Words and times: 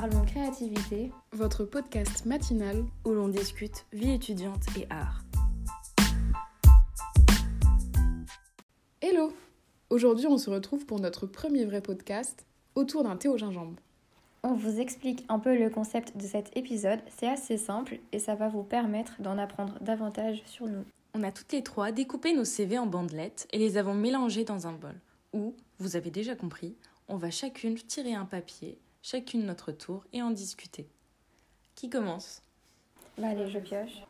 Parlons 0.00 0.24
créativité, 0.24 1.12
votre 1.30 1.64
podcast 1.64 2.26
matinal 2.26 2.84
où 3.04 3.10
l'on 3.10 3.28
discute 3.28 3.86
vie 3.92 4.10
étudiante 4.10 4.64
et 4.76 4.88
art. 4.90 5.22
Hello 9.00 9.32
Aujourd'hui, 9.90 10.26
on 10.26 10.36
se 10.36 10.50
retrouve 10.50 10.84
pour 10.84 10.98
notre 10.98 11.28
premier 11.28 11.64
vrai 11.64 11.80
podcast 11.80 12.44
autour 12.74 13.04
d'un 13.04 13.14
thé 13.14 13.28
au 13.28 13.38
gingembre. 13.38 13.76
On 14.42 14.54
vous 14.54 14.80
explique 14.80 15.24
un 15.28 15.38
peu 15.38 15.56
le 15.56 15.70
concept 15.70 16.16
de 16.16 16.26
cet 16.26 16.56
épisode, 16.56 16.98
c'est 17.16 17.28
assez 17.28 17.56
simple 17.56 18.00
et 18.10 18.18
ça 18.18 18.34
va 18.34 18.48
vous 18.48 18.64
permettre 18.64 19.22
d'en 19.22 19.38
apprendre 19.38 19.78
davantage 19.80 20.42
sur 20.44 20.66
nous. 20.66 20.84
On 21.14 21.22
a 21.22 21.30
toutes 21.30 21.52
les 21.52 21.62
trois 21.62 21.92
découpé 21.92 22.34
nos 22.34 22.44
CV 22.44 22.78
en 22.78 22.86
bandelettes 22.86 23.46
et 23.52 23.58
les 23.58 23.76
avons 23.76 23.94
mélangés 23.94 24.42
dans 24.42 24.66
un 24.66 24.72
bol 24.72 24.96
où, 25.32 25.54
vous 25.78 25.94
avez 25.94 26.10
déjà 26.10 26.34
compris, 26.34 26.74
on 27.06 27.16
va 27.16 27.30
chacune 27.30 27.76
tirer 27.76 28.14
un 28.14 28.24
papier, 28.24 28.76
chacune 29.04 29.44
notre 29.44 29.70
tour 29.70 30.02
et 30.14 30.22
en 30.22 30.30
discuter. 30.30 30.88
Qui 31.74 31.90
commence? 31.90 32.40
Bah 33.18 33.28
allez, 33.28 33.50
je 33.50 33.58
pioche. 33.58 34.02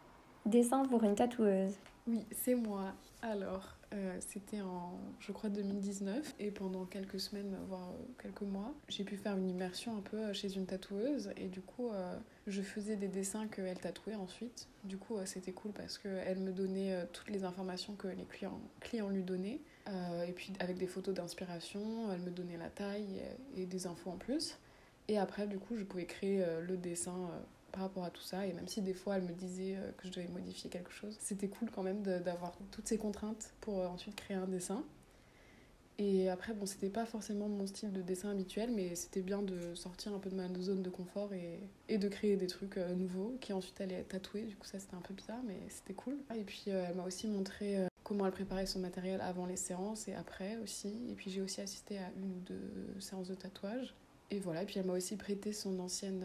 Dessin 0.47 0.85
pour 0.85 1.03
une 1.03 1.17
tatoueuse. 1.17 1.75
Oui, 2.07 2.25
c'est 2.31 2.55
moi. 2.55 2.93
Alors, 3.21 3.77
euh, 3.93 4.17
c'était 4.21 4.61
en, 4.61 4.93
je 5.19 5.33
crois, 5.33 5.51
2019. 5.51 6.37
Et 6.39 6.53
pendant 6.53 6.85
quelques 6.85 7.19
semaines, 7.19 7.57
voire 7.67 7.91
euh, 7.91 8.05
quelques 8.23 8.43
mois, 8.43 8.73
j'ai 8.89 9.03
pu 9.03 9.17
faire 9.17 9.37
une 9.37 9.51
immersion 9.51 9.97
un 9.97 10.01
peu 10.01 10.19
euh, 10.19 10.33
chez 10.33 10.55
une 10.55 10.67
tatoueuse. 10.67 11.33
Et 11.39 11.49
du 11.49 11.61
coup, 11.61 11.91
je 12.47 12.63
faisais 12.63 12.95
des 12.95 13.09
dessins 13.09 13.49
qu'elle 13.49 13.79
tatouait 13.81 14.15
ensuite. 14.15 14.69
Du 14.85 14.97
coup, 14.97 15.17
c'était 15.25 15.53
cool 15.53 15.73
parce 15.73 15.99
qu'elle 15.99 16.39
me 16.39 16.53
donnait 16.53 17.05
toutes 17.13 17.31
les 17.31 17.43
informations 17.43 17.97
que 17.97 18.07
les 18.07 18.27
clients, 18.27 18.61
clients 18.79 19.09
lui 19.09 19.25
donnaient. 19.25 19.61
et 19.89 20.33
puis, 20.33 20.53
avec 20.61 20.79
des 20.79 20.87
photos 20.87 21.15
d'inspiration, 21.15 22.13
elle 22.13 22.21
me 22.21 22.31
donnait 22.31 22.59
la 22.59 22.71
taille 22.71 23.23
et 23.57 23.67
des 23.67 23.89
infos 23.89 24.11
en 24.11 24.19
plus. 24.19 24.57
Et 25.09 25.19
après, 25.19 25.47
du 25.47 25.59
coup, 25.59 25.77
je 25.77 25.85
pouvais 25.85 26.07
créer 26.07 26.45
le 26.63 26.77
dessin 26.77 27.31
par 27.75 27.83
rapport 27.83 28.05
à 28.05 28.11
tout 28.11 28.23
ça. 28.23 28.47
Et 28.47 28.53
même 28.53 28.69
si 28.69 28.81
des 28.81 28.95
fois 28.95 29.17
elle 29.17 29.25
me 29.25 29.33
disait 29.33 29.77
euh, 29.77 29.91
que 29.99 30.07
je 30.07 30.13
devais 30.13 30.29
modifier 30.29 30.71
quelque 30.71 30.93
chose, 30.93 31.17
c'était 31.21 31.49
cool 31.49 31.71
quand 31.71 31.83
même 31.83 32.03
d'avoir 32.03 32.57
toutes 32.71 32.87
ces 32.87 32.99
contraintes 32.99 33.53
pour 33.61 33.81
euh, 33.81 33.87
ensuite 33.87 34.15
créer 34.15 34.37
un 34.37 34.47
dessin. 34.47 34.85
Et 35.97 36.29
après, 36.29 36.53
bon, 36.55 36.67
c'était 36.67 36.89
pas 36.89 37.07
forcément 37.07 37.49
mon 37.49 37.69
style 37.69 37.93
de 37.93 38.03
dessin 38.03 38.31
habituel, 38.31 38.71
mais 38.73 38.97
c'était 38.97 39.23
bien 39.23 39.43
de 39.43 39.77
sortir 39.77 40.13
un 40.13 40.19
peu 40.19 40.29
de 40.29 40.35
ma 40.35 40.49
zone 40.61 40.83
de 40.83 40.91
confort 40.91 41.33
et, 41.33 41.61
et 41.89 41.99
de 41.99 42.09
créer 42.09 42.37
des 42.37 42.49
trucs 42.49 42.79
euh, 42.79 42.95
nouveaux 42.95 43.37
qui 43.41 43.53
ensuite 43.53 43.81
allaient 43.81 44.01
être 44.01 44.09
tatoués. 44.09 44.43
Du 44.43 44.57
coup, 44.57 44.67
ça 44.67 44.79
c'était 44.79 44.97
un 44.97 45.01
peu 45.01 45.15
bizarre, 45.15 45.43
mais 45.47 45.59
c'était 45.69 45.95
cool. 45.95 46.17
Et 46.35 46.43
puis, 46.43 46.65
elle 46.67 46.95
m'a 46.97 47.05
aussi 47.05 47.29
montré 47.29 47.87
comment 48.03 48.27
elle 48.27 48.33
préparait 48.33 48.67
son 48.67 48.81
matériel 48.81 49.21
avant 49.21 49.47
les 49.47 49.57
séances 49.57 50.09
et 50.09 50.15
après 50.15 50.57
aussi. 50.59 50.93
Et 51.11 51.15
puis, 51.15 51.31
j'ai 51.31 51.41
aussi 51.41 51.61
assisté 51.61 51.99
à 51.99 52.11
une 52.17 52.33
ou 52.33 52.41
deux 52.41 53.01
séances 53.01 53.29
de 53.29 53.35
tatouage. 53.35 53.95
Et 54.31 54.41
voilà, 54.41 54.63
et 54.63 54.67
puis 54.67 54.79
elle 54.79 54.87
m'a 54.87 54.95
aussi 54.95 55.17
prêté 55.17 55.53
son 55.53 55.79
ancienne 55.79 56.25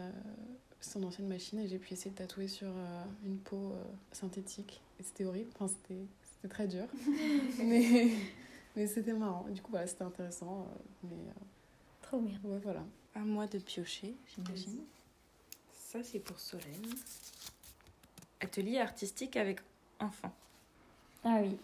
son 0.80 1.02
ancienne 1.02 1.28
machine 1.28 1.58
et 1.58 1.68
j'ai 1.68 1.78
pu 1.78 1.92
essayer 1.92 2.10
de 2.10 2.16
tatouer 2.16 2.48
sur 2.48 2.68
euh, 2.68 3.04
une 3.24 3.38
peau 3.38 3.72
euh, 3.72 3.84
synthétique. 4.12 4.80
Et 4.98 5.02
c'était 5.02 5.24
horrible, 5.24 5.50
enfin, 5.54 5.68
c'était 5.68 6.48
très 6.48 6.66
dur. 6.66 6.86
mais 7.58 8.10
mais 8.76 8.86
c'était 8.86 9.12
marrant. 9.12 9.46
Du 9.50 9.60
coup, 9.60 9.70
voilà, 9.70 9.86
c'était 9.86 10.04
intéressant. 10.04 10.66
Euh, 11.04 11.08
mais, 11.10 11.32
Trop 12.02 12.18
bien. 12.18 12.38
Ouais, 12.44 12.58
voilà. 12.62 12.82
À 13.14 13.20
moi 13.20 13.46
de 13.46 13.58
piocher, 13.58 14.14
j'imagine. 14.34 14.80
Ça, 15.72 16.02
c'est 16.02 16.20
pour 16.20 16.38
Solène. 16.38 16.86
Atelier 18.40 18.78
artistique 18.78 19.36
avec 19.36 19.60
enfants. 19.98 20.32
Ah 21.24 21.40
oui. 21.42 21.58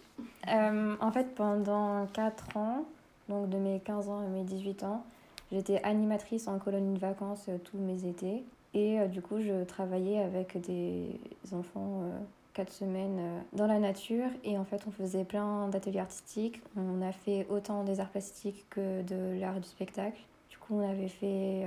en 0.46 1.12
fait, 1.12 1.34
pendant 1.34 2.06
4 2.08 2.56
ans, 2.56 2.86
donc 3.28 3.48
de 3.48 3.56
mes 3.56 3.80
15 3.80 4.08
ans 4.08 4.18
à 4.18 4.28
mes 4.28 4.44
18 4.44 4.82
ans, 4.82 5.06
j'étais 5.52 5.82
animatrice 5.82 6.48
en 6.48 6.58
colonie 6.58 6.94
de 6.94 6.98
vacances 6.98 7.48
tous 7.64 7.78
mes 7.78 8.06
étés. 8.06 8.44
Et 8.76 9.00
euh, 9.00 9.06
du 9.06 9.22
coup, 9.22 9.40
je 9.40 9.64
travaillais 9.64 10.18
avec 10.18 10.60
des 10.60 11.18
enfants 11.52 12.02
euh, 12.02 12.18
quatre 12.52 12.72
semaines 12.72 13.18
euh, 13.18 13.40
dans 13.54 13.66
la 13.66 13.78
nature. 13.78 14.28
Et 14.44 14.58
en 14.58 14.64
fait, 14.64 14.82
on 14.86 14.90
faisait 14.90 15.24
plein 15.24 15.68
d'ateliers 15.68 16.00
artistiques. 16.00 16.60
On 16.76 17.00
a 17.00 17.10
fait 17.10 17.46
autant 17.48 17.84
des 17.84 18.00
arts 18.00 18.10
plastiques 18.10 18.66
que 18.68 19.02
de 19.02 19.40
l'art 19.40 19.60
du 19.60 19.66
spectacle. 19.66 20.20
Du 20.50 20.58
coup, 20.58 20.74
on 20.74 20.88
avait 20.88 21.08
fait 21.08 21.66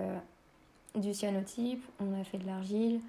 du 0.96 1.14
cyanotype, 1.14 1.84
on 2.00 2.20
a 2.20 2.24
fait 2.24 2.38
de 2.38 2.46
l'argile, 2.46 3.00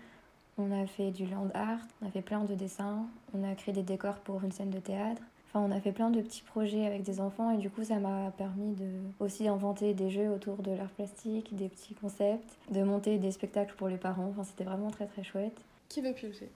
on 0.58 0.70
a 0.70 0.86
fait 0.86 1.10
du 1.10 1.26
land 1.26 1.48
art, 1.54 1.80
on 2.00 2.06
a 2.06 2.10
fait 2.10 2.22
plein 2.22 2.44
de 2.44 2.54
dessins, 2.54 3.06
on 3.34 3.42
a 3.50 3.54
créé 3.54 3.74
des 3.74 3.82
décors 3.82 4.16
pour 4.16 4.42
une 4.44 4.52
scène 4.52 4.70
de 4.70 4.78
théâtre. 4.78 5.22
Enfin, 5.52 5.66
on 5.68 5.76
a 5.76 5.80
fait 5.80 5.90
plein 5.90 6.10
de 6.10 6.20
petits 6.20 6.42
projets 6.42 6.86
avec 6.86 7.02
des 7.02 7.20
enfants 7.20 7.50
et 7.50 7.56
du 7.56 7.70
coup, 7.70 7.82
ça 7.82 7.96
m'a 7.96 8.30
permis 8.30 8.72
de 8.74 8.88
aussi 9.18 9.48
inventer 9.48 9.94
des 9.94 10.08
jeux 10.08 10.30
autour 10.30 10.58
de 10.58 10.70
l'art 10.70 10.90
plastique, 10.90 11.56
des 11.56 11.68
petits 11.68 11.94
concepts, 11.94 12.56
de 12.70 12.82
monter 12.84 13.18
des 13.18 13.32
spectacles 13.32 13.74
pour 13.76 13.88
les 13.88 13.96
parents. 13.96 14.28
Enfin, 14.30 14.44
c'était 14.44 14.62
vraiment 14.62 14.90
très 14.90 15.06
très 15.06 15.24
chouette. 15.24 15.60
Qui 15.88 16.02
veut 16.02 16.12
piocher? 16.12 16.48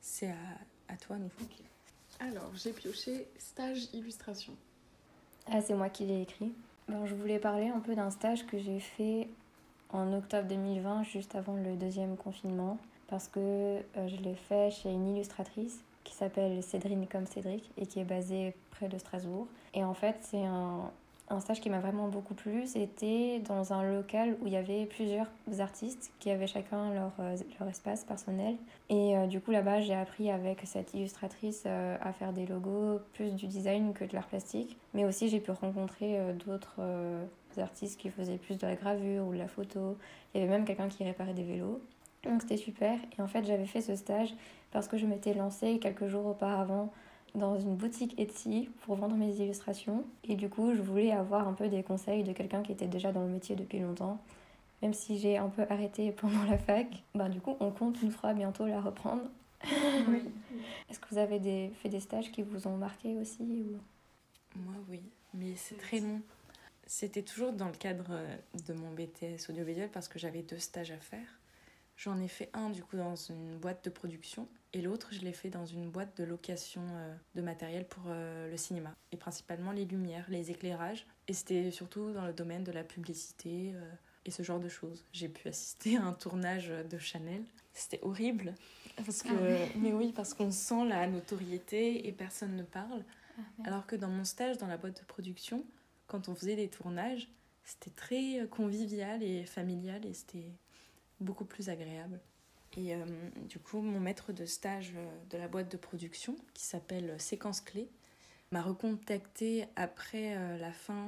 C'est 0.00 0.30
à, 0.30 0.94
à, 0.94 0.96
toi, 0.96 1.16
nous. 1.18 1.28
Alors, 2.20 2.50
j'ai 2.54 2.72
pioché 2.72 3.28
stage 3.38 3.88
illustration. 3.92 4.54
Ah, 5.50 5.60
c'est 5.60 5.74
moi 5.74 5.90
qui 5.90 6.06
l'ai 6.06 6.22
écrit. 6.22 6.52
Bon, 6.88 7.04
je 7.04 7.14
voulais 7.14 7.38
parler 7.38 7.68
un 7.68 7.80
peu 7.80 7.94
d'un 7.94 8.10
stage 8.10 8.46
que 8.46 8.58
j'ai 8.58 8.80
fait 8.80 9.28
en 9.90 10.10
octobre 10.14 10.48
2020, 10.48 11.02
juste 11.02 11.34
avant 11.34 11.54
le 11.54 11.76
deuxième 11.76 12.16
confinement, 12.16 12.78
parce 13.08 13.28
que 13.28 13.38
euh, 13.38 14.08
je 14.08 14.16
l'ai 14.22 14.34
fait 14.34 14.70
chez 14.70 14.90
une 14.90 15.14
illustratrice 15.14 15.80
qui 16.04 16.14
s'appelle 16.14 16.62
Cédrine 16.62 17.06
comme 17.06 17.26
Cédric 17.26 17.70
et 17.76 17.86
qui 17.86 18.00
est 18.00 18.04
basée 18.04 18.54
près 18.70 18.88
de 18.88 18.98
Strasbourg. 18.98 19.46
Et 19.74 19.84
en 19.84 19.94
fait, 19.94 20.16
c'est 20.20 20.44
un, 20.44 20.90
un 21.32 21.40
stage 21.40 21.60
qui 21.60 21.70
m'a 21.70 21.80
vraiment 21.80 22.08
beaucoup 22.08 22.34
plu. 22.34 22.66
C'était 22.66 23.40
dans 23.40 23.72
un 23.72 23.82
local 23.82 24.36
où 24.40 24.46
il 24.46 24.52
y 24.52 24.56
avait 24.56 24.86
plusieurs 24.86 25.26
artistes 25.58 26.12
qui 26.18 26.30
avaient 26.30 26.46
chacun 26.46 26.92
leur, 26.92 27.12
euh, 27.20 27.36
leur 27.58 27.68
espace 27.68 28.04
personnel. 28.04 28.56
Et 28.90 29.16
euh, 29.16 29.26
du 29.26 29.40
coup, 29.40 29.50
là-bas, 29.50 29.80
j'ai 29.80 29.94
appris 29.94 30.30
avec 30.30 30.60
cette 30.64 30.94
illustratrice 30.94 31.64
euh, 31.66 31.96
à 32.00 32.12
faire 32.12 32.32
des 32.32 32.46
logos, 32.46 33.00
plus 33.14 33.34
du 33.34 33.46
design 33.46 33.92
que 33.92 34.04
de 34.04 34.12
l'art 34.14 34.26
plastique. 34.26 34.76
Mais 34.94 35.04
aussi, 35.04 35.28
j'ai 35.28 35.40
pu 35.40 35.50
rencontrer 35.50 36.18
d'autres 36.44 36.80
artistes 37.58 37.98
qui 37.98 38.10
faisaient 38.10 38.38
plus 38.38 38.58
de 38.58 38.66
la 38.66 38.74
gravure 38.74 39.26
ou 39.26 39.32
de 39.32 39.38
la 39.38 39.48
photo. 39.48 39.96
Il 40.34 40.40
y 40.40 40.44
avait 40.44 40.52
même 40.52 40.64
quelqu'un 40.64 40.88
qui 40.88 41.04
réparait 41.04 41.34
des 41.34 41.44
vélos. 41.44 41.80
Donc 42.24 42.42
c'était 42.42 42.56
super. 42.56 42.98
Et 43.18 43.22
en 43.22 43.26
fait, 43.26 43.44
j'avais 43.44 43.66
fait 43.66 43.80
ce 43.80 43.96
stage 43.96 44.34
parce 44.72 44.88
que 44.88 44.96
je 44.96 45.06
m'étais 45.06 45.34
lancée 45.34 45.78
quelques 45.78 46.08
jours 46.08 46.26
auparavant 46.26 46.92
dans 47.34 47.58
une 47.58 47.76
boutique 47.76 48.18
Etsy 48.18 48.68
pour 48.82 48.96
vendre 48.96 49.16
mes 49.16 49.34
illustrations. 49.36 50.04
Et 50.24 50.34
du 50.34 50.48
coup, 50.48 50.74
je 50.74 50.82
voulais 50.82 51.12
avoir 51.12 51.46
un 51.46 51.52
peu 51.52 51.68
des 51.68 51.82
conseils 51.82 52.24
de 52.24 52.32
quelqu'un 52.32 52.62
qui 52.62 52.72
était 52.72 52.88
déjà 52.88 53.12
dans 53.12 53.22
le 53.22 53.28
métier 53.28 53.56
depuis 53.56 53.78
longtemps. 53.78 54.20
Même 54.82 54.94
si 54.94 55.18
j'ai 55.18 55.38
un 55.38 55.48
peu 55.48 55.64
arrêté 55.70 56.12
pendant 56.20 56.44
la 56.44 56.58
fac, 56.58 56.86
ben, 57.14 57.28
du 57.28 57.40
coup, 57.40 57.56
on 57.60 57.70
compte 57.70 58.02
une 58.02 58.10
fois 58.10 58.34
bientôt 58.34 58.66
la 58.66 58.80
reprendre. 58.80 59.22
Oui. 60.08 60.22
Est-ce 60.90 60.98
que 60.98 61.06
vous 61.10 61.18
avez 61.18 61.38
des, 61.38 61.70
fait 61.82 61.88
des 61.88 62.00
stages 62.00 62.32
qui 62.32 62.42
vous 62.42 62.66
ont 62.66 62.76
marqué 62.76 63.16
aussi 63.16 63.42
ou... 63.42 63.78
Moi, 64.58 64.74
oui, 64.90 65.00
mais 65.34 65.54
c'est 65.56 65.76
très 65.76 66.00
long. 66.00 66.20
C'était 66.84 67.22
toujours 67.22 67.52
dans 67.52 67.68
le 67.68 67.76
cadre 67.76 68.18
de 68.66 68.72
mon 68.74 68.90
BTS 68.90 69.48
audiovisuel 69.48 69.88
parce 69.90 70.08
que 70.08 70.18
j'avais 70.18 70.42
deux 70.42 70.58
stages 70.58 70.90
à 70.90 70.98
faire. 70.98 71.38
J'en 72.02 72.18
ai 72.18 72.26
fait 72.26 72.50
un 72.52 72.70
du 72.70 72.82
coup 72.82 72.96
dans 72.96 73.14
une 73.14 73.58
boîte 73.58 73.84
de 73.84 73.90
production 73.90 74.48
et 74.72 74.82
l'autre 74.82 75.10
je 75.12 75.20
l'ai 75.20 75.32
fait 75.32 75.50
dans 75.50 75.66
une 75.66 75.88
boîte 75.88 76.16
de 76.16 76.24
location 76.24 76.82
euh, 76.90 77.14
de 77.36 77.42
matériel 77.42 77.86
pour 77.86 78.02
euh, 78.08 78.50
le 78.50 78.56
cinéma 78.56 78.92
et 79.12 79.16
principalement 79.16 79.70
les 79.70 79.84
lumières, 79.84 80.26
les 80.28 80.50
éclairages 80.50 81.06
et 81.28 81.32
c'était 81.32 81.70
surtout 81.70 82.12
dans 82.12 82.26
le 82.26 82.32
domaine 82.32 82.64
de 82.64 82.72
la 82.72 82.82
publicité 82.82 83.70
euh, 83.76 83.88
et 84.24 84.32
ce 84.32 84.42
genre 84.42 84.58
de 84.58 84.68
choses. 84.68 85.04
J'ai 85.12 85.28
pu 85.28 85.46
assister 85.46 85.96
à 85.96 86.02
un 86.02 86.12
tournage 86.12 86.70
de 86.70 86.98
Chanel. 86.98 87.44
C'était 87.72 88.00
horrible 88.02 88.56
parce 88.96 89.22
que 89.22 89.28
ah 89.30 89.68
mais 89.76 89.92
oui 89.92 90.12
parce 90.12 90.34
qu'on 90.34 90.50
sent 90.50 90.88
la 90.88 91.06
notoriété 91.06 92.08
et 92.08 92.10
personne 92.10 92.56
ne 92.56 92.64
parle. 92.64 93.04
Ah, 93.38 93.42
alors 93.66 93.86
que 93.86 93.94
dans 93.94 94.08
mon 94.08 94.24
stage 94.24 94.58
dans 94.58 94.66
la 94.66 94.76
boîte 94.76 94.98
de 94.98 95.06
production, 95.06 95.64
quand 96.08 96.28
on 96.28 96.34
faisait 96.34 96.56
des 96.56 96.68
tournages, 96.68 97.28
c'était 97.62 97.90
très 97.90 98.48
convivial 98.50 99.22
et 99.22 99.44
familial 99.44 100.04
et 100.04 100.14
c'était 100.14 100.50
beaucoup 101.22 101.44
plus 101.44 101.68
agréable. 101.68 102.20
Et 102.76 102.94
euh, 102.94 103.04
du 103.48 103.58
coup, 103.58 103.80
mon 103.80 104.00
maître 104.00 104.32
de 104.32 104.46
stage 104.46 104.92
euh, 104.96 105.06
de 105.30 105.36
la 105.36 105.48
boîte 105.48 105.70
de 105.70 105.76
production, 105.76 106.36
qui 106.54 106.64
s'appelle 106.64 107.14
Séquence 107.18 107.60
Clé, 107.60 107.88
m'a 108.50 108.62
recontacté 108.62 109.66
après 109.76 110.36
euh, 110.36 110.58
la 110.58 110.72
fin 110.72 111.06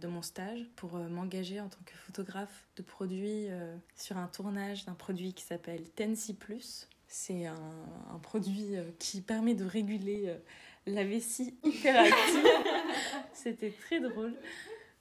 de 0.00 0.06
mon 0.06 0.22
stage 0.22 0.60
pour 0.76 0.96
m'engager 0.96 1.60
en 1.60 1.68
tant 1.68 1.80
que 1.84 1.94
photographe 1.94 2.66
de 2.76 2.82
produit 2.82 3.48
sur 3.96 4.16
un 4.16 4.28
tournage 4.28 4.84
d'un 4.84 4.94
produit 4.94 5.32
qui 5.32 5.44
s'appelle 5.44 5.88
Tensi 5.90 6.34
Plus. 6.34 6.88
C'est 7.08 7.46
un, 7.46 7.86
un, 8.12 8.18
produit 8.18 8.74
qui 8.98 9.20
permet 9.20 9.54
de 9.54 9.64
réguler 9.64 10.36
la 10.86 11.04
vessie 11.04 11.56
hyperactive. 11.64 12.46
C'était 13.32 13.70
très 13.70 14.00
drôle. 14.00 14.34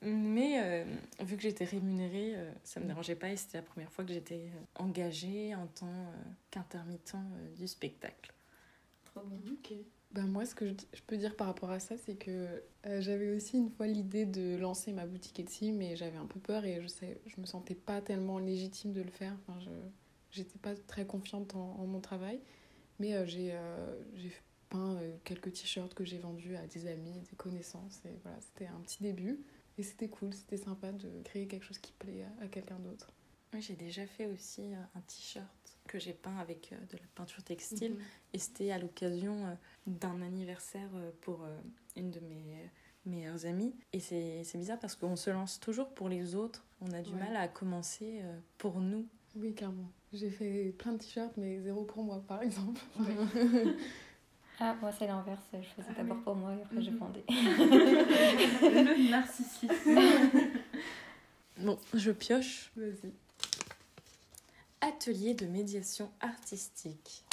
Mais 0.01 0.62
euh, 0.62 0.86
vu 1.21 1.36
que 1.36 1.44
j'étais 1.44 1.65
rémunérée, 1.65 2.36
euh, 2.36 2.51
ça 2.63 2.80
ne 2.80 2.86
me 2.86 2.89
dérangeait 2.89 3.15
pas 3.15 3.30
et 3.30 3.38
c'était 3.38 3.57
la 3.57 3.63
première 3.63 3.92
fois 3.92 4.06
que 4.06 4.13
j'étais 4.13 4.36
euh, 4.36 4.83
engagée 4.83 5.56
en 5.56 5.68
tant 5.68 6.13
qu'intermittent 6.51 7.15
du 7.57 7.68
spectacle. 7.68 8.33
Trop 9.06 9.21
bien. 9.21 9.39
Ok. 9.53 9.74
bah 10.12 10.24
moi, 10.24 10.45
ce 10.45 10.53
que 10.53 10.68
je, 10.68 10.74
je, 10.94 11.01
peux 11.07 11.18
dire 11.18 11.36
par 11.36 11.47
rapport 11.47 11.71
à 11.71 11.80
ça, 11.80 11.95
c'est 11.97 12.15
que 12.15 12.62
euh, 12.86 13.01
j'avais 13.01 13.36
aussi 13.36 13.57
une 13.57 13.69
fois 13.71 13.88
l'idée 13.88 14.25
de 14.25 14.57
lancer 14.57 14.92
ma 14.92 15.06
boutique 15.06 15.39
Etsy, 15.39 15.71
mais 15.71 15.95
j'avais 15.95 16.18
un 16.18 16.27
peu 16.27 16.39
peur 16.39 16.65
et 16.65 16.81
je 16.81 16.88
sais, 16.88 17.19
je 17.25 17.42
me 17.42 17.45
sentais 17.45 17.75
pas 17.75 18.01
tellement 18.01 18.38
légitime 18.38 18.92
de 18.92 19.01
le 19.01 19.12
faire. 19.12 19.36
Enfin, 19.47 19.59
je 19.62 19.69
j'étais 20.36 20.59
pas 20.59 20.75
très 20.75 21.06
confiante 21.06 21.56
en, 21.56 21.77
en 21.80 21.88
mon 21.88 22.01
travail, 22.01 22.39
mais 23.00 23.13
euh, 23.13 23.25
j'ai 23.25 23.53
euh, 23.53 23.95
j'ai 24.15 24.31
peint 24.69 24.95
euh, 24.95 25.15
quelques 25.24 25.53
t-shirts 25.53 25.94
que 25.94 26.03
j'ai 26.03 26.18
vendus 26.18 26.56
à 26.56 26.68
des 26.68 26.88
amis, 26.88 27.21
des 27.30 27.36
connaissances, 27.36 28.01
et 28.06 28.19
voilà, 28.24 28.38
c'était 28.42 28.68
un 28.68 28.80
petit 28.81 29.01
début. 29.01 29.39
Et 29.77 29.83
c'était 29.83 30.07
cool, 30.10 30.33
c'était 30.33 30.57
sympa 30.57 30.92
de 30.92 31.10
créer 31.24 31.48
quelque 31.48 31.63
chose 31.66 31.80
qui 31.80 31.92
plaît 31.94 32.24
à, 32.24 32.44
à 32.45 32.48
quelqu'un 32.48 32.80
d'autre. 32.80 33.12
Oui, 33.54 33.62
j'ai 33.62 33.75
déjà 33.75 34.06
fait 34.06 34.25
aussi 34.25 34.74
un 34.74 35.01
t-shirt 35.01 35.77
que 35.88 36.00
j'ai 36.00 36.13
peint 36.13 36.38
avec 36.38 36.74
de 36.92 36.98
la 36.98 37.07
peinture 37.13 37.44
textile. 37.44 37.94
Mm 37.94 37.98
-hmm. 37.98 38.33
Et 38.33 38.39
c'était 38.39 38.72
à 38.72 38.80
l'occasion 38.80 39.57
d'un 39.88 40.22
anniversaire 40.22 40.89
pour 41.22 41.48
une 41.95 42.12
de 42.12 42.19
mes 42.19 42.69
meilleures 43.06 43.45
amies. 43.45 43.74
Et 43.94 44.00
c'est 44.00 44.57
bizarre 44.57 44.80
parce 44.80 44.95
qu'on 44.95 45.16
se 45.16 45.30
lance 45.30 45.60
toujours 45.60 45.89
pour 45.94 46.10
les 46.10 46.36
autres. 46.36 46.66
On 46.81 46.92
a 46.92 47.01
du 47.01 47.12
ouais. 47.13 47.19
mal 47.19 47.36
à 47.38 47.48
commencer 47.48 48.21
pour 48.57 48.81
nous. 48.81 49.07
Oui, 49.36 49.54
clairement. 49.54 49.89
J'ai 50.13 50.30
fait 50.30 50.74
plein 50.78 50.94
de 50.94 50.98
t-shirts, 50.98 51.36
mais 51.38 51.60
zéro 51.62 51.83
pour 51.83 52.04
moi, 52.04 52.24
par 52.28 52.42
exemple. 52.42 52.81
Ouais. 53.00 53.75
Ah, 54.60 54.75
moi, 54.81 54.92
c'est 54.98 55.07
l'inverse. 55.07 55.44
Je 55.54 55.57
faisais 55.57 55.88
ah, 55.92 55.94
d'abord 55.98 56.18
oui. 56.18 56.24
pour 56.24 56.36
moi 56.36 56.54
et 56.56 56.62
après, 56.62 56.75
mm 56.75 56.80
-hmm. 56.80 56.84
j'ai 56.84 56.92
vendé. 56.92 57.24
Le 57.30 59.10
narcissisme. 59.12 60.00
bon, 61.57 61.78
je 61.94 62.12
pioche. 62.12 62.72
Vas-y. 62.75 63.13
Atelier 64.81 65.34
de 65.34 65.46
médiation 65.48 66.12
artistique. 66.19 67.24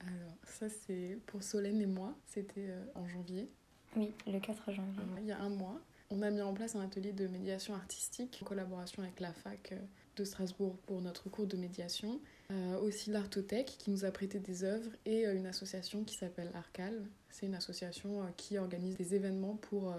Alors, 0.00 0.36
ça, 0.44 0.66
c'est 0.68 1.18
pour 1.26 1.42
Solène 1.42 1.80
et 1.80 1.86
moi. 1.86 2.14
C'était 2.26 2.68
euh, 2.70 2.84
en 2.94 3.06
janvier. 3.08 3.48
Oui, 3.96 4.12
le 4.26 4.40
4 4.40 4.72
janvier. 4.72 5.02
Il 5.18 5.26
y 5.26 5.32
a 5.32 5.40
un 5.40 5.48
mois. 5.48 5.80
On 6.10 6.22
a 6.22 6.30
mis 6.30 6.42
en 6.42 6.54
place 6.54 6.76
un 6.76 6.80
atelier 6.80 7.12
de 7.12 7.26
médiation 7.26 7.74
artistique 7.74 8.38
en 8.42 8.44
collaboration 8.46 9.02
avec 9.02 9.20
la 9.20 9.32
fac 9.32 9.74
de 10.16 10.24
Strasbourg 10.24 10.76
pour 10.86 11.00
notre 11.02 11.28
cours 11.28 11.46
de 11.46 11.56
médiation. 11.56 12.20
Euh, 12.52 12.78
aussi 12.80 13.10
l'Artothèque 13.10 13.74
qui 13.78 13.90
nous 13.90 14.04
a 14.04 14.12
prêté 14.12 14.38
des 14.38 14.62
œuvres 14.62 14.90
et 15.04 15.26
euh, 15.26 15.34
une 15.34 15.46
association 15.46 16.04
qui 16.04 16.14
s'appelle 16.14 16.48
Arcal. 16.54 16.94
C'est 17.28 17.46
une 17.46 17.56
association 17.56 18.22
euh, 18.22 18.26
qui 18.36 18.56
organise 18.56 18.96
des 18.96 19.16
événements 19.16 19.56
pour 19.56 19.92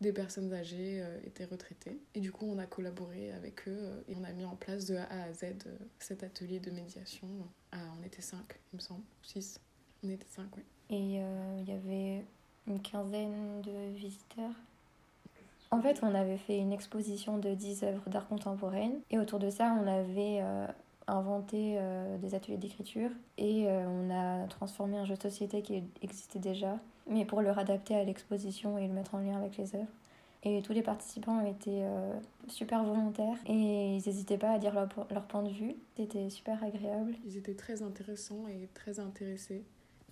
des 0.00 0.12
personnes 0.12 0.52
âgées 0.52 1.04
et 1.24 1.30
des 1.30 1.44
retraités. 1.44 1.96
Et 2.16 2.20
du 2.20 2.32
coup, 2.32 2.46
on 2.48 2.58
a 2.58 2.66
collaboré 2.66 3.30
avec 3.32 3.68
eux 3.68 4.04
et 4.08 4.16
on 4.20 4.24
a 4.24 4.32
mis 4.32 4.44
en 4.44 4.56
place 4.56 4.86
de 4.86 4.96
A 4.96 5.04
à 5.04 5.32
Z 5.32 5.54
cet 6.00 6.24
atelier 6.24 6.58
de 6.58 6.72
médiation. 6.72 7.28
Ah, 7.70 7.78
on 8.00 8.04
était 8.04 8.22
cinq, 8.22 8.58
il 8.72 8.78
me 8.78 8.80
semble, 8.80 9.04
six. 9.22 9.60
On 10.02 10.08
était 10.08 10.26
cinq, 10.28 10.48
oui. 10.56 10.64
Et 10.90 11.20
il 11.60 11.68
y 11.68 11.72
avait 11.72 12.24
une 12.66 12.82
quinzaine 12.82 13.60
de 13.62 13.94
visiteurs? 13.94 14.54
En 15.70 15.80
fait, 15.80 16.00
on 16.02 16.12
avait 16.16 16.38
fait 16.38 16.58
une 16.58 16.72
exposition 16.72 17.38
de 17.38 17.54
10 17.54 17.84
œuvres 17.84 18.10
d'art 18.10 18.26
contemporaine 18.26 19.00
et 19.10 19.20
autour 19.20 19.38
de 19.38 19.50
ça, 19.50 19.72
on 19.80 19.86
avait 19.86 20.42
inventé 21.06 21.76
euh, 21.78 22.18
des 22.18 22.34
ateliers 22.34 22.56
d'écriture 22.56 23.10
et 23.38 23.66
euh, 23.66 23.86
on 23.86 24.10
a 24.10 24.46
transformé 24.46 24.98
un 24.98 25.04
jeu 25.04 25.16
de 25.16 25.22
société 25.22 25.62
qui 25.62 25.82
existait 26.02 26.38
déjà, 26.38 26.78
mais 27.08 27.24
pour 27.24 27.40
le 27.40 27.50
adapter 27.50 27.94
à 27.94 28.04
l'exposition 28.04 28.78
et 28.78 28.86
le 28.86 28.92
mettre 28.94 29.14
en 29.14 29.18
lien 29.18 29.36
avec 29.36 29.56
les 29.56 29.74
œuvres. 29.74 29.92
Et 30.44 30.60
tous 30.62 30.72
les 30.72 30.82
participants 30.82 31.40
étaient 31.46 31.84
super 32.48 32.82
volontaires 32.82 33.36
et 33.46 33.96
ils 33.96 34.02
n'hésitaient 34.04 34.38
pas 34.38 34.50
à 34.50 34.58
dire 34.58 34.74
leur, 34.74 34.88
leur 35.08 35.22
point 35.26 35.44
de 35.44 35.50
vue. 35.50 35.76
C'était 35.96 36.30
super 36.30 36.64
agréable. 36.64 37.14
Ils 37.24 37.36
étaient 37.36 37.54
très 37.54 37.82
intéressants 37.82 38.48
et 38.48 38.68
très 38.74 38.98
intéressés. 38.98 39.62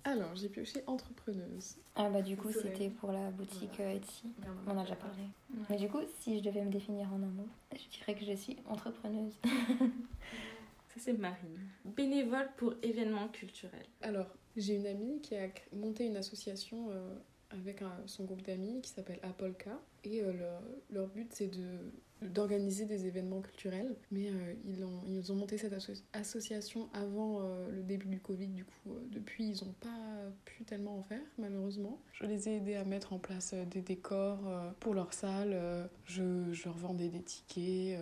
Alors, 0.03 0.35
j'ai 0.35 0.49
pioché 0.49 0.83
entrepreneuse. 0.87 1.77
Ah 1.95 2.09
bah 2.09 2.21
du 2.21 2.35
coup, 2.35 2.51
c'était 2.51 2.89
pour 2.89 3.11
la 3.11 3.29
boutique 3.29 3.73
voilà. 3.75 3.93
Etsy. 3.93 4.23
On 4.65 4.77
a 4.77 4.81
déjà 4.81 4.95
parlé. 4.95 5.21
Ouais. 5.51 5.65
Mais 5.69 5.75
du 5.75 5.89
coup, 5.89 5.99
si 6.19 6.39
je 6.39 6.43
devais 6.43 6.63
me 6.63 6.71
définir 6.71 7.07
en 7.13 7.17
un 7.17 7.27
mot, 7.27 7.47
je 7.73 7.97
dirais 7.99 8.15
que 8.15 8.25
je 8.25 8.33
suis 8.33 8.57
entrepreneuse. 8.67 9.37
Ça, 10.93 10.99
c'est 10.99 11.13
Marine. 11.13 11.57
Bénévole 11.85 12.49
pour 12.57 12.73
événements 12.83 13.29
culturels. 13.29 13.85
Alors, 14.01 14.27
j'ai 14.57 14.75
une 14.75 14.87
amie 14.87 15.21
qui 15.21 15.35
a 15.35 15.47
monté 15.71 16.05
une 16.05 16.17
association 16.17 16.89
euh, 16.91 17.15
avec 17.49 17.81
son 18.07 18.25
groupe 18.25 18.41
d'amis 18.41 18.81
qui 18.81 18.89
s'appelle 18.89 19.19
Apolka. 19.23 19.79
Et 20.03 20.21
euh, 20.21 20.33
leur, 20.33 20.61
leur, 20.89 21.07
but, 21.07 21.31
c'est 21.33 21.47
de 21.47 21.77
d'organiser 22.21 22.85
des 22.85 23.07
événements 23.07 23.41
culturels. 23.41 23.95
Mais 24.11 24.29
euh, 24.29 24.53
ils, 24.65 24.83
ont, 24.83 25.01
ils 25.07 25.31
ont 25.31 25.35
monté 25.35 25.57
cette 25.57 25.73
asso 25.73 25.91
association 26.13 26.87
avant 26.93 27.39
le 27.71 27.81
début 27.81 28.07
du 28.07 28.19
Covid. 28.19 28.47
Du 28.47 28.63
coup, 28.63 28.91
depuis, 29.09 29.45
ils 29.47 29.65
n'ont 29.65 29.73
pas 29.73 30.29
pu 30.45 30.63
tellement 30.63 30.99
en 30.99 31.03
faire, 31.03 31.23
malheureusement. 31.39 31.99
Je 32.13 32.25
les 32.25 32.47
ai 32.47 32.57
aidés 32.57 32.75
à 32.75 32.83
mettre 32.83 33.13
en 33.13 33.17
place 33.17 33.55
des 33.71 33.81
décors 33.81 34.39
pour 34.79 34.93
leur 34.93 35.13
salle. 35.13 35.89
Je, 36.05 36.51
je 36.51 36.65
leur 36.65 36.77
vendais 36.77 37.09
des 37.09 37.23
tickets. 37.23 37.97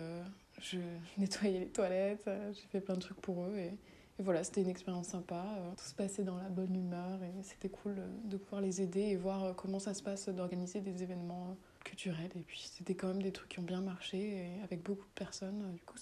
Je 0.60 0.78
nettoyais 1.18 1.60
les 1.60 1.68
toilettes. 1.68 2.28
J'ai 2.52 2.68
fait 2.68 2.80
plein 2.80 2.94
de 2.94 3.00
trucs 3.00 3.20
pour 3.20 3.44
eux. 3.44 3.56
Et, 3.56 3.72
voilà, 4.18 4.44
c'était 4.44 4.60
une 4.60 4.68
expérience 4.68 5.08
sympa. 5.08 5.46
Tout 5.78 5.84
se 5.84 5.94
passait 5.94 6.24
dans 6.24 6.36
la 6.36 6.50
bonne 6.50 6.74
humeur 6.74 7.22
et 7.22 7.42
c'était 7.42 7.70
cool 7.70 8.02
de 8.24 8.36
pouvoir 8.36 8.60
les 8.60 8.82
aider 8.82 9.00
et 9.00 9.16
voir 9.16 9.56
comment 9.56 9.78
ça 9.78 9.94
se 9.94 10.02
passe 10.02 10.28
d'organiser 10.28 10.82
des 10.82 11.02
événements 11.02 11.56
culturels. 11.84 12.30
Et 12.36 12.42
puis 12.42 12.68
c'était 12.70 12.94
quand 12.94 13.08
même 13.08 13.22
des 13.22 13.32
trucs 13.32 13.48
qui 13.48 13.60
ont 13.60 13.64
bien 13.64 13.80
marché 13.80 14.18
et 14.18 14.62
avec 14.62 14.82
beaucoup 14.82 15.06
de 15.06 15.14
personnes. 15.14 15.72
Du 15.72 15.80
coup, 15.80 15.96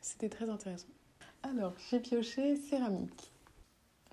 c'était 0.00 0.28
très 0.28 0.48
intéressant. 0.48 0.88
Alors, 1.44 1.74
j'ai 1.90 2.00
pioché 2.00 2.56
céramique. 2.56 3.32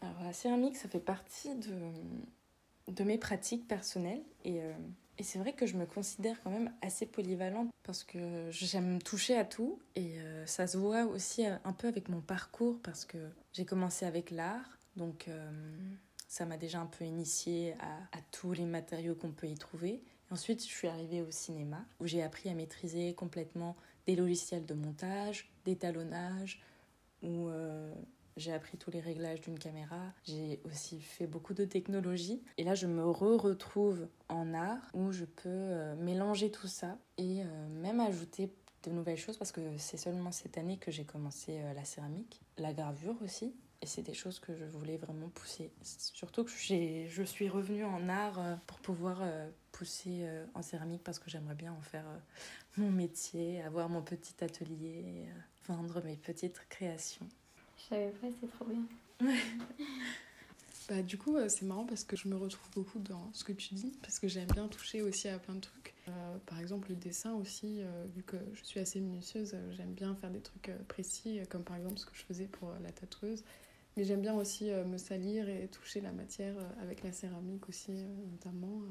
Alors, 0.01 0.21
la 0.23 0.33
céramique, 0.33 0.75
ça 0.75 0.89
fait 0.89 0.99
partie 0.99 1.55
de, 1.55 2.91
de 2.91 3.03
mes 3.03 3.17
pratiques 3.17 3.67
personnelles 3.67 4.23
et 4.43 4.61
euh, 4.61 4.73
et 5.21 5.23
c'est 5.23 5.37
vrai 5.37 5.53
que 5.53 5.67
je 5.67 5.77
me 5.77 5.85
considère 5.85 6.41
quand 6.41 6.49
même 6.49 6.73
assez 6.81 7.05
polyvalente 7.05 7.69
parce 7.83 8.03
que 8.03 8.49
j'aime 8.49 8.99
toucher 8.99 9.37
à 9.37 9.45
tout 9.45 9.77
et 9.95 10.19
euh, 10.19 10.47
ça 10.47 10.65
se 10.65 10.79
voit 10.79 11.05
aussi 11.05 11.45
un 11.45 11.73
peu 11.73 11.87
avec 11.87 12.09
mon 12.09 12.21
parcours 12.21 12.79
parce 12.81 13.05
que 13.05 13.19
j'ai 13.53 13.63
commencé 13.63 14.07
avec 14.07 14.31
l'art, 14.31 14.79
donc 14.95 15.27
euh, 15.27 15.51
ça 16.27 16.47
m'a 16.47 16.57
déjà 16.57 16.79
un 16.79 16.87
peu 16.87 17.05
initié 17.05 17.75
à, 17.81 18.17
tous 18.31 18.53
les 18.53 18.65
matériaux 18.65 19.13
qu'on 19.13 19.29
peut 19.31 19.45
y 19.45 19.53
trouver. 19.53 20.01
Ensuite, 20.31 20.63
je 20.63 20.73
suis 20.73 20.87
arrivée 20.87 21.21
au 21.21 21.29
cinéma 21.29 21.85
où 21.99 22.07
j'ai 22.07 22.23
appris 22.23 22.49
à 22.49 22.55
maîtriser 22.55 23.13
complètement 23.13 23.75
des 24.07 24.15
logiciels 24.15 24.65
de 24.65 24.73
montage, 24.73 25.51
d'étalonnage, 25.65 26.63
où 27.21 27.47
euh, 27.49 27.93
j'ai 28.41 28.53
appris 28.53 28.77
tous 28.77 28.91
les 28.91 28.99
réglages 28.99 29.41
d'une 29.41 29.59
caméra, 29.59 30.01
j'ai 30.23 30.59
aussi 30.65 30.99
fait 30.99 31.27
beaucoup 31.27 31.53
de 31.53 31.63
technologie. 31.63 32.41
Et 32.57 32.63
là, 32.63 32.75
je 32.75 32.87
me 32.87 33.05
re-retrouve 33.05 34.07
en 34.29 34.53
art 34.53 34.81
où 34.93 35.11
je 35.11 35.25
peux 35.25 35.47
euh, 35.47 35.95
mélanger 35.95 36.51
tout 36.51 36.67
ça 36.67 36.97
et 37.17 37.43
euh, 37.43 37.69
même 37.69 37.99
ajouter 37.99 38.51
de 38.83 38.91
nouvelles 38.91 39.17
choses 39.17 39.37
parce 39.37 39.51
que 39.51 39.61
c'est 39.77 39.97
seulement 39.97 40.31
cette 40.31 40.57
année 40.57 40.77
que 40.77 40.89
j'ai 40.89 41.05
commencé 41.05 41.59
euh, 41.59 41.73
la 41.73 41.85
céramique, 41.85 42.41
la 42.57 42.73
gravure 42.73 43.15
aussi. 43.23 43.53
Et 43.83 43.87
c'est 43.87 44.03
des 44.03 44.13
choses 44.13 44.39
que 44.39 44.55
je 44.55 44.65
voulais 44.65 44.97
vraiment 44.97 45.29
pousser. 45.29 45.71
Surtout 45.81 46.43
que 46.43 46.51
je 46.51 47.23
suis 47.23 47.49
revenue 47.49 47.83
en 47.83 48.09
art 48.09 48.39
pour 48.67 48.77
pouvoir 48.77 49.23
pousser 49.71 50.23
en 50.53 50.61
céramique 50.61 51.01
parce 51.03 51.17
que 51.17 51.31
j'aimerais 51.31 51.55
bien 51.55 51.73
en 51.73 51.81
faire 51.81 52.05
mon 52.77 52.91
métier, 52.91 53.59
avoir 53.63 53.89
mon 53.89 54.03
petit 54.03 54.35
atelier, 54.43 55.25
vendre 55.67 55.99
mes 56.03 56.15
petites 56.15 56.61
créations. 56.69 57.27
Je 57.83 57.95
savais 57.95 58.11
pas, 58.11 58.27
c'est 58.39 58.47
trop 58.51 58.65
bien. 58.65 58.83
Bah, 60.89 61.01
du 61.01 61.17
coup, 61.17 61.37
c'est 61.47 61.63
marrant 61.63 61.85
parce 61.85 62.03
que 62.03 62.17
je 62.17 62.27
me 62.27 62.35
retrouve 62.35 62.69
beaucoup 62.75 62.99
dans 62.99 63.31
ce 63.31 63.45
que 63.45 63.53
tu 63.53 63.75
dis, 63.75 63.93
parce 64.01 64.19
que 64.19 64.27
j'aime 64.27 64.49
bien 64.53 64.67
toucher 64.67 65.01
aussi 65.01 65.29
à 65.29 65.39
plein 65.39 65.55
de 65.55 65.61
trucs. 65.61 65.93
Euh, 66.07 66.37
par 66.47 66.59
exemple, 66.59 66.89
le 66.89 66.95
dessin 66.95 67.33
aussi, 67.35 67.77
euh, 67.81 68.05
vu 68.13 68.23
que 68.23 68.35
je 68.53 68.63
suis 68.63 68.79
assez 68.79 68.99
minutieuse, 68.99 69.51
euh, 69.53 69.71
j'aime 69.71 69.93
bien 69.93 70.15
faire 70.15 70.31
des 70.31 70.41
trucs 70.41 70.67
euh, 70.69 70.77
précis, 70.89 71.39
comme 71.49 71.63
par 71.63 71.77
exemple 71.77 71.97
ce 71.97 72.05
que 72.05 72.15
je 72.15 72.23
faisais 72.23 72.47
pour 72.47 72.69
euh, 72.69 72.79
la 72.83 72.91
tatoueuse. 72.91 73.43
Mais 73.95 74.03
j'aime 74.03 74.21
bien 74.21 74.33
aussi 74.33 74.69
euh, 74.69 74.83
me 74.83 74.97
salir 74.97 75.47
et 75.47 75.67
toucher 75.69 76.01
la 76.01 76.11
matière 76.11 76.55
avec 76.81 77.03
la 77.03 77.13
céramique 77.13 77.69
aussi, 77.69 77.91
notamment. 78.31 78.81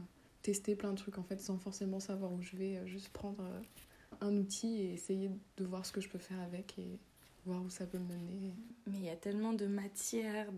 tester 0.43 0.77
plein 0.77 0.93
de 0.93 0.97
trucs 0.97 1.19
en 1.19 1.23
fait 1.23 1.41
sans 1.41 1.59
forcément 1.59 2.01
savoir 2.01 2.33
où 2.33 2.41
je 2.41 2.57
vais, 2.57 2.87
juste 2.87 3.11
prendre 3.11 3.45
un 4.23 4.37
outil 4.37 4.81
et 4.81 4.95
essayer 4.95 5.31
de 5.59 5.65
voir 5.65 5.85
ce 5.85 5.93
que 5.93 6.01
je 6.01 6.09
peux 6.09 6.19
faire 6.19 6.41
avec 6.41 6.79
et 6.79 6.99
voir 7.45 7.63
où 7.63 7.71
ça 7.71 7.87
peut 7.87 7.99
mener. 7.99 8.55
Mais 8.87 8.99
il 8.99 9.05
y 9.05 9.11
a 9.11 9.17
tellement 9.17 9.53
de 9.53 9.67
matières, 9.67 10.49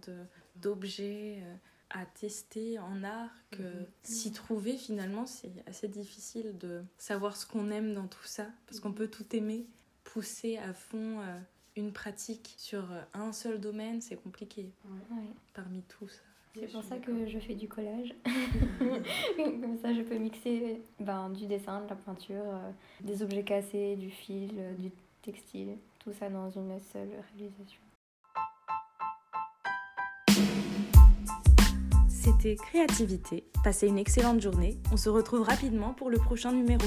d'objets 0.57 1.39
euh, 1.43 1.55
à 1.91 2.07
tester 2.07 2.79
en 2.79 3.03
art 3.05 3.31
que 3.51 3.63
mmh. 3.63 3.87
s'y 4.03 4.33
trouver 4.33 4.79
finalement 4.79 5.27
c'est 5.27 5.53
assez 5.67 5.89
difficile 5.89 6.57
de 6.57 6.83
savoir 6.97 7.37
ce 7.37 7.47
qu'on 7.47 7.71
aime 7.71 7.93
dans 7.93 8.07
tout 8.07 8.25
ça 8.25 8.47
parce 8.67 8.81
qu'on 8.81 8.93
peut 8.93 9.09
tout 9.09 9.27
aimer. 9.37 9.67
Pousser 10.05 10.59
à 10.59 10.73
fond 10.75 11.21
euh, 11.21 11.39
une 11.77 11.93
pratique 11.93 12.55
sur 12.59 12.89
un 13.15 13.33
seul 13.33 13.61
domaine 13.61 14.01
c'est 14.01 14.17
compliqué 14.17 14.73
ouais. 14.85 15.27
parmi 15.55 15.83
tout 15.83 16.09
ça. 16.09 16.23
C'est 16.55 16.71
pour 16.71 16.83
ça 16.83 16.99
que 16.99 17.27
je 17.27 17.39
fais 17.39 17.55
du 17.55 17.67
collage. 17.67 18.15
Comme 19.37 19.79
ça, 19.81 19.95
je 19.95 20.03
peux 20.03 20.19
mixer 20.19 20.83
ben, 21.01 21.31
du 21.31 21.47
dessin, 21.47 21.81
de 21.83 21.89
la 21.89 21.97
peinture, 21.97 22.45
euh, 22.45 22.71
des 23.01 23.23
objets 23.23 23.43
cassés, 23.43 23.97
du 23.97 24.11
fil, 24.11 24.53
euh, 24.59 24.75
du 24.75 24.91
textile, 25.23 25.79
tout 26.03 26.13
ça 26.13 26.29
dans 26.29 26.51
une 26.51 26.81
seule 26.81 27.11
réalisation. 27.37 27.81
C'était 32.09 32.57
Créativité. 32.57 33.45
Passez 33.63 33.87
une 33.87 33.99
excellente 33.99 34.41
journée. 34.41 34.79
On 34.93 34.97
se 34.97 35.09
retrouve 35.09 35.43
rapidement 35.43 35.93
pour 35.93 36.11
le 36.11 36.19
prochain 36.19 36.53
numéro. 36.53 36.87